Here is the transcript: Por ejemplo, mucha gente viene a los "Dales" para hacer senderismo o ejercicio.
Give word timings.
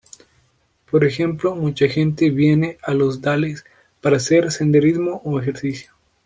Por 0.89 1.03
ejemplo, 1.05 1.53
mucha 1.55 1.87
gente 1.87 2.31
viene 2.31 2.79
a 2.81 2.95
los 2.95 3.21
"Dales" 3.21 3.63
para 4.01 4.17
hacer 4.17 4.51
senderismo 4.51 5.21
o 5.23 5.39
ejercicio. 5.39 5.91